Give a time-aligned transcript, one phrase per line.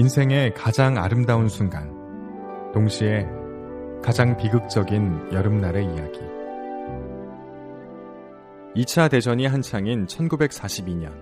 [0.00, 1.92] 인생의 가장 아름다운 순간,
[2.72, 3.26] 동시에
[4.02, 6.20] 가장 비극적인 여름날의 이야기.
[8.76, 11.12] 2차 대전이 한창인 1942년,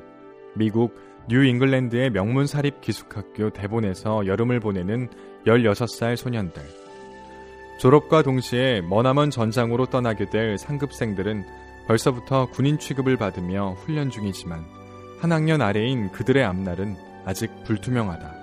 [0.54, 0.95] 미국
[1.28, 5.09] 뉴 잉글랜드의 명문 사립 기숙학교 데번에서 여름을 보내는
[5.45, 6.62] 16살 소년들.
[7.80, 11.45] 졸업과 동시에 머나먼 전장으로 떠나게 될 상급생들은
[11.88, 14.65] 벌써부터 군인 취급을 받으며 훈련 중이지만
[15.18, 18.38] 한 학년 아래인 그들의 앞날은 아직 불투명하다.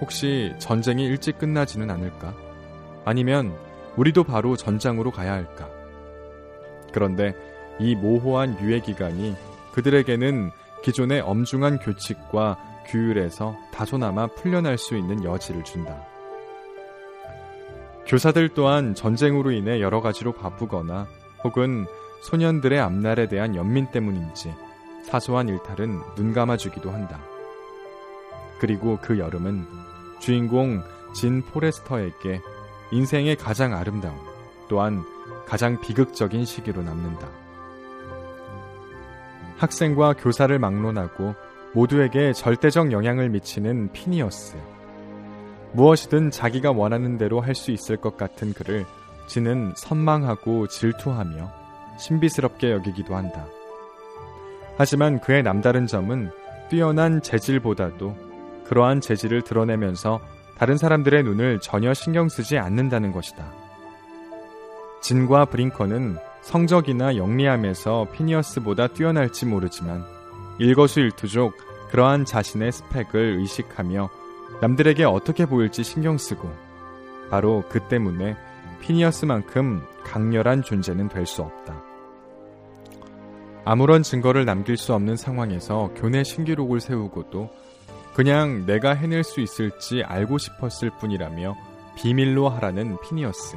[0.00, 2.34] 혹시 전쟁이 일찍 끝나지는 않을까?
[3.04, 3.56] 아니면
[3.96, 5.68] 우리도 바로 전장으로 가야 할까?
[6.92, 7.34] 그런데
[7.78, 9.36] 이 모호한 유예 기간이
[9.72, 10.50] 그들에게는
[10.82, 16.04] 기존의 엄중한 규칙과 규율에서 다소나마 풀려날 수 있는 여지를 준다.
[18.06, 21.06] 교사들 또한 전쟁으로 인해 여러 가지로 바쁘거나
[21.44, 21.86] 혹은
[22.22, 24.52] 소년들의 앞날에 대한 연민 때문인지
[25.04, 27.20] 사소한 일탈은 눈 감아주기도 한다.
[28.58, 29.64] 그리고 그 여름은
[30.20, 30.82] 주인공
[31.12, 32.40] 진 포레스터에게
[32.92, 34.16] 인생의 가장 아름다운
[34.68, 35.04] 또한
[35.46, 37.28] 가장 비극적인 시기로 남는다.
[39.56, 41.34] 학생과 교사를 막론하고
[41.74, 44.56] 모두에게 절대적 영향을 미치는 피니어스.
[45.72, 48.86] 무엇이든 자기가 원하는 대로 할 수 있을 것 같은 그를
[49.26, 51.52] 지는 선망하고 질투하며
[51.98, 53.46] 신비스럽게 여기기도 한다.
[54.76, 56.30] 하지만 그의 남다른 점은
[56.70, 58.29] 뛰어난 재질보다도
[58.70, 60.20] 그러한 재질을 드러내면서
[60.56, 63.44] 다른 사람들의 눈을 전혀 신경 쓰지 않는다는 것이다.
[65.00, 70.04] 진과 브링커는 성적이나 영리함에서 피니어스보다 뛰어날지 모르지만
[70.60, 71.54] 일거수일투족
[71.90, 74.08] 그러한 자신의 스펙을 의식하며
[74.60, 76.48] 남들에게 어떻게 보일지 신경 쓰고
[77.28, 78.36] 바로 그 때문에
[78.82, 81.82] 피니어스만큼 강렬한 존재는 될 수 없다.
[83.64, 87.50] 아무런 증거를 남길 수 없는 상황에서 교내 신기록을 세우고도
[88.14, 91.56] 그냥 내가 해낼 수 있을지 알고 싶었을 뿐이라며
[91.96, 93.56] 비밀로 하라는 피니어스.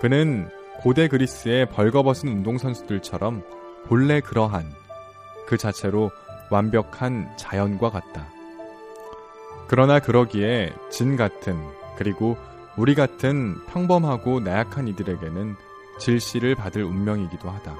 [0.00, 0.48] 그는
[0.80, 3.42] 고대 그리스의 벌거벗은 운동선수들처럼
[3.86, 4.64] 본래 그러한
[5.46, 6.10] 그 자체로
[6.50, 8.26] 완벽한 자연과 같다.
[9.66, 11.58] 그러나 그러기에 진 같은
[11.96, 12.36] 그리고
[12.76, 15.56] 우리 같은 평범하고 나약한 이들에게는
[15.98, 17.76] 질시를 받을 운명이기도 하다.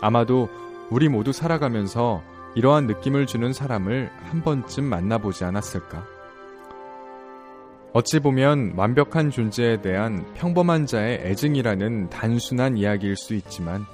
[0.00, 0.48] 아마도
[0.90, 2.22] 우리 모두 살아가면서
[2.54, 6.06] 이러한 느낌을 주는 사람을 한 번쯤 만나보지 않았을까?
[7.92, 13.86] 어찌 보면 완벽한 존재에 대한 평범한 자의 애증이라는 단순한 이야기일 수 있지만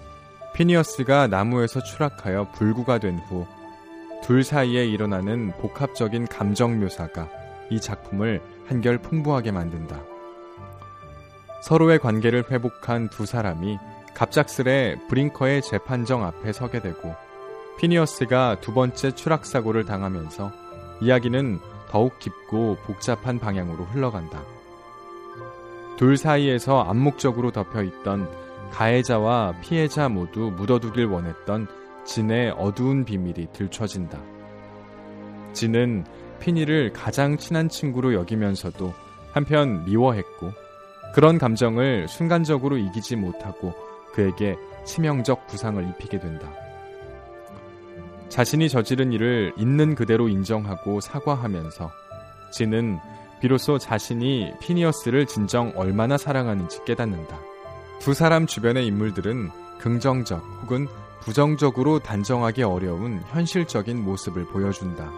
[0.55, 3.47] 피니어스가 나무에서 추락하여 불구가 된 후
[4.23, 7.29] 둘 사이에 일어나는 복합적인 감정 묘사가
[7.71, 10.01] 이 작품을 한결 풍부하게 만든다.
[11.63, 13.79] 서로의 관계를 회복한 두 사람이
[14.15, 17.15] 갑작스레 브링커의 재판정 앞에 서게 되고
[17.79, 20.53] 피니어스가 두 번째 추락 사고를 당하면서
[21.01, 24.43] 이야기는 더욱 깊고 복잡한 방향으로 흘러간다.
[25.97, 28.29] 둘 사이에서 암묵적으로 덮여 있던
[28.71, 31.67] 가해자와 피해자 모두 묻어두길 원했던
[32.05, 34.19] 진의 어두운 비밀이 들춰진다.
[35.53, 36.05] 진은
[36.39, 38.95] 피니를 가장 친한 친구로 여기면서도
[39.33, 40.53] 한편 미워했고
[41.15, 43.75] 그런 감정을 순간적으로 이기지 못하고
[44.13, 46.51] 그에게 치명적 부상을 입히게 된다.
[48.31, 51.91] 자신이 저지른 일을 있는 그대로 인정하고 사과하면서
[52.53, 52.99] 진은
[53.41, 57.39] 비로소 자신이 피니어스를 진정 얼마나 사랑하는지 깨닫는다.
[57.99, 60.87] 두 사람 주변의 인물들은 긍정적 혹은
[61.21, 65.11] 부정적으로 단정하기 어려운 현실적인 모습을 보여준다.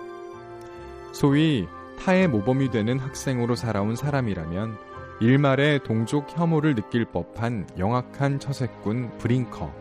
[1.12, 1.68] 소위
[2.00, 4.76] 타의 모범이 되는 학생으로 살아온 사람이라면
[5.20, 9.72] 일말의 동족 혐오를 느낄 법한 영악한 처세꾼 브링커.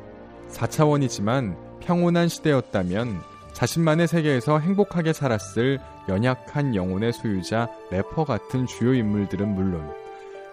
[0.51, 3.21] 4차원이지만 평온한 시대였다면
[3.53, 5.79] 자신만의 세계에서 행복하게 살았을
[6.09, 9.91] 연약한 영혼의 소유자 래퍼 같은 주요 인물들은 물론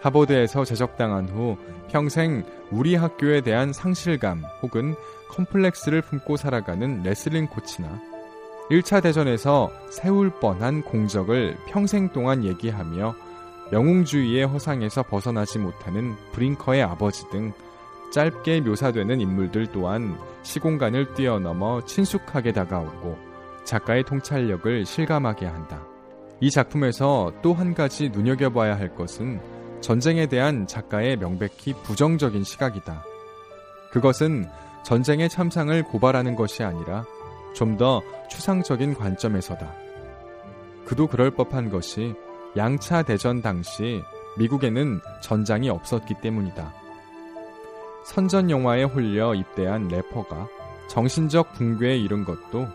[0.01, 1.57] 하버드에서 제적당한 후
[1.89, 4.95] 평생 우리 학교에 대한 상실감 혹은
[5.31, 8.01] 컴플렉스를 품고 살아가는 레슬링 코치나
[8.71, 13.15] 1차 대전에서 세울 뻔한 공적을 평생 동안 얘기하며
[13.73, 17.53] 영웅주의의 허상에서 벗어나지 못하는 브링커의 아버지 등
[18.11, 23.17] 짧게 묘사되는 인물들 또한 시공간을 뛰어넘어 친숙하게 다가오고
[23.65, 25.83] 작가의 통찰력을 실감하게 한다.
[26.41, 29.41] 이 작품에서 또 한 가지 눈여겨봐야 할 것은
[29.81, 33.05] 전쟁에 대한 작가의 명백히 부정적인 시각이다.
[33.91, 34.47] 그것은
[34.85, 37.05] 전쟁의 참상을 고발하는 것이 아니라
[37.55, 39.75] 좀 더 추상적인 관점에서다.
[40.85, 42.15] 그도 그럴 법한 것이
[42.57, 44.03] 양차 대전 당시
[44.39, 46.73] 미국에는 전장이 없었기 때문이다.
[48.09, 50.49] 선전 영화에 홀려 입대한 래퍼가
[50.89, 52.67] 정신적 붕괴에 이른 것도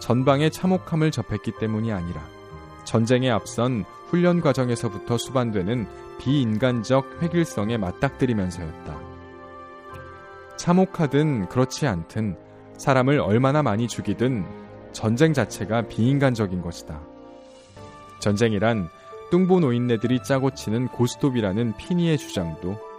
[0.00, 2.22] 전방의 참혹함을 접했기 때문이 아니라
[2.84, 5.86] 전쟁에 앞선 훈련 과정에서부터 수반되는
[6.18, 9.00] 비인간적 획일성에 맞닥뜨리면서였다.
[10.58, 12.36] 참혹하든 그렇지 않든
[12.76, 14.44] 사람을 얼마나 많이 죽이든
[14.92, 17.00] 전쟁 자체가 비인간적인 것이다.
[18.20, 18.90] 전쟁이란
[19.30, 22.91] 뚱보 노인네들이 짜고 치는 고스톱이라는 피니의 주장도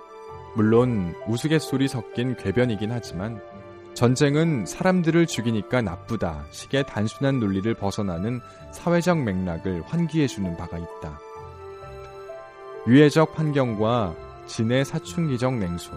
[0.55, 3.41] 물론 우스갯소리 섞인 궤변이긴 하지만
[3.95, 8.41] 전쟁은 사람들을 죽이니까 나쁘다 식의 단순한 논리를 벗어나는
[8.71, 11.19] 사회적 맥락을 환기해주는 바가 있다.
[12.87, 14.15] 유해적 환경과
[14.45, 15.91] 진의 사춘기적 냉소,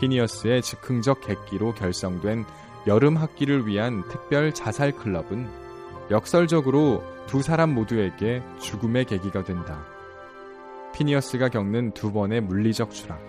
[0.00, 2.44] 피니어스의 즉흥적 객기로 결성된
[2.86, 5.48] 여름 학기를 위한 특별 자살 클럽은
[6.10, 9.84] 역설적으로 두 사람 모두에게 죽음의 계기가 된다.
[10.94, 13.20] 피니어스가 겪는 두 번의 물리적 추락,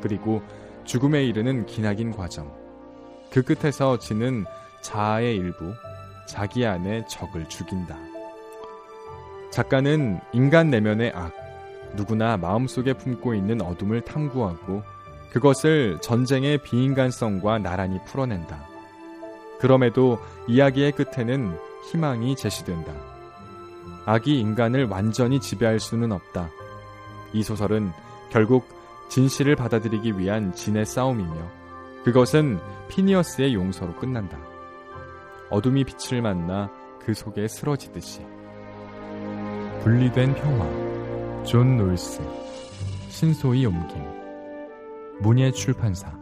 [0.00, 0.42] 그리고
[0.84, 2.52] 죽음에 이르는 기나긴 과정.
[3.30, 4.44] 그 끝에서 지는
[4.80, 5.74] 자아의 일부,
[6.26, 7.96] 자기 안의 적을 죽인다.
[9.50, 11.32] 작가는 인간 내면의 악,
[11.94, 14.82] 누구나 마음속에 품고 있는 어둠을 탐구하고
[15.32, 18.66] 그것을 전쟁의 비인간성과 나란히 풀어낸다.
[19.58, 21.58] 그럼에도 이야기의 끝에는
[21.90, 22.92] 희망이 제시된다.
[24.06, 26.48] 악이 인간을 완전히 지배할 수는 없다.
[27.32, 27.92] 이 소설은
[28.30, 28.66] 결국
[29.08, 31.34] 진실을 받아들이기 위한 진의 싸움이며
[32.04, 32.58] 그것은
[32.88, 34.38] 피니어스의 용서로 끝난다.
[35.50, 36.70] 어둠이 빛을 만나
[37.04, 38.20] 그 속에 쓰러지듯이.
[39.82, 42.22] 분리된 평화 존 놀스.
[43.08, 44.02] 신소희 옮김.
[45.20, 46.16] 문예 출판사.